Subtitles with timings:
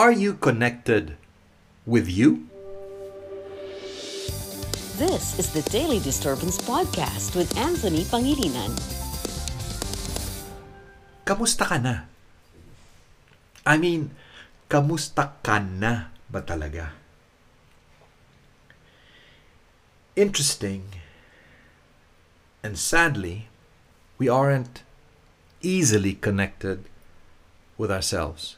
[0.00, 1.20] Are you connected
[1.84, 2.48] with you?
[4.96, 8.72] This is the Daily Disturbance Podcast with Anthony Pangilinan.
[11.28, 12.08] Kamusta ka na?
[13.68, 14.16] I mean,
[14.72, 16.96] kamusta ka na ba talaga?
[20.16, 20.96] Interesting.
[22.64, 23.52] And sadly,
[24.16, 24.80] we aren't
[25.60, 26.88] easily connected
[27.76, 28.56] with ourselves.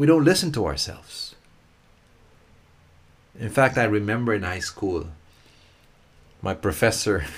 [0.00, 1.36] We don't listen to ourselves.
[3.36, 5.12] In fact, I remember in high school,
[6.40, 7.28] my professor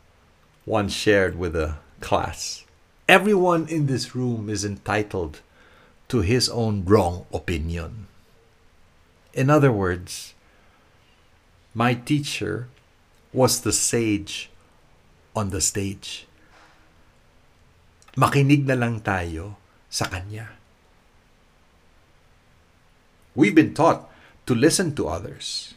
[0.66, 2.64] once shared with a class
[3.08, 5.40] everyone in this room is entitled
[6.08, 8.06] to his own wrong opinion.
[9.32, 10.34] In other words,
[11.74, 12.68] my teacher
[13.32, 14.48] was the sage
[15.34, 16.26] on the stage.
[18.16, 19.58] Makinig na lang tayo
[19.90, 20.63] sa kanya.
[23.34, 24.06] We've been taught
[24.46, 25.74] to listen to others,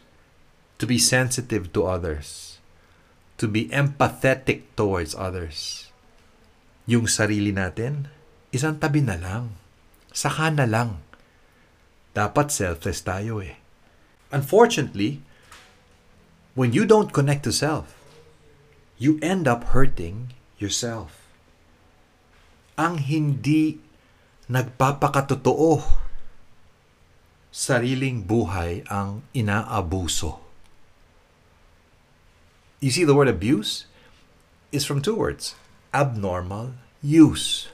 [0.78, 2.62] to be sensitive to others,
[3.42, 5.90] to be empathetic towards others.
[6.86, 8.14] Yung sarili natin,
[8.54, 9.58] isang tabi na lang.
[10.14, 11.02] Saka na lang.
[12.14, 13.58] Dapat selfless tayo eh.
[14.30, 15.26] Unfortunately,
[16.54, 17.98] when you don't connect to self,
[19.02, 21.26] you end up hurting yourself.
[22.78, 23.82] Ang hindi
[24.46, 26.06] nagpapakatotoo,
[27.52, 30.40] sariling buhay ang inaabuso.
[32.80, 33.86] You see, the word abuse
[34.72, 35.56] is from two words
[35.94, 37.70] abnormal use.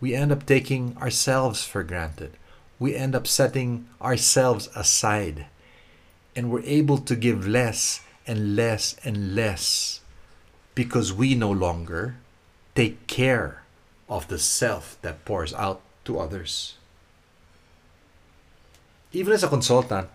[0.00, 2.36] We end up taking ourselves for granted.
[2.78, 5.46] We end up setting ourselves aside.
[6.36, 10.00] And we're able to give less and less and less
[10.74, 12.16] because we no longer
[12.74, 13.62] take care
[14.08, 16.74] of the self that pours out to others.
[19.14, 20.10] Even as a consultant,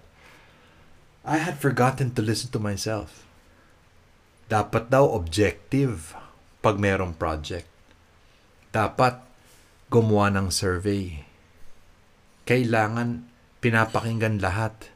[1.24, 3.24] I had forgotten to listen to myself.
[4.52, 6.12] Dapat daw objective
[6.60, 7.72] pag merong project.
[8.76, 9.24] Dapat
[9.88, 11.24] gumawa ng survey.
[12.44, 13.24] Kailangan
[13.64, 14.92] pinapakinggan lahat.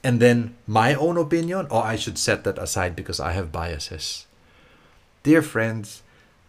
[0.00, 3.52] And then my own opinion, or oh, I should set that aside because I have
[3.52, 4.24] biases.
[5.20, 6.00] Dear friends,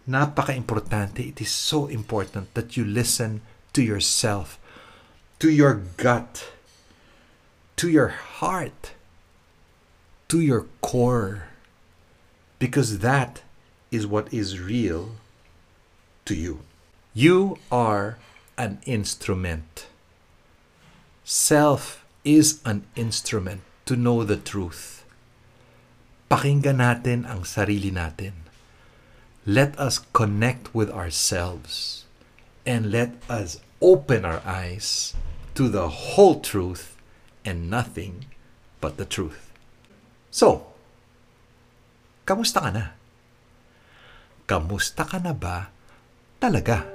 [0.07, 1.19] napaka-importante.
[1.19, 3.43] It is so important that you listen
[3.75, 4.59] to yourself,
[5.43, 6.54] to your gut,
[7.75, 8.91] to your heart,
[10.27, 11.47] to your core.
[12.59, 13.43] Because that
[13.91, 15.15] is what is real
[16.25, 16.61] to you.
[17.13, 18.17] You are
[18.57, 19.87] an instrument.
[21.23, 25.03] Self is an instrument to know the truth.
[26.31, 28.33] Pakinggan natin ang sarili natin.
[29.45, 32.05] Let us connect with ourselves
[32.65, 35.13] and let us open our eyes
[35.53, 36.94] to the whole truth
[37.45, 38.25] and nothing
[38.81, 39.53] but the truth.
[40.33, 40.73] So,
[42.25, 42.97] kamusta ka na?
[44.49, 45.69] Kamusta ka na ba
[46.41, 46.94] talaga?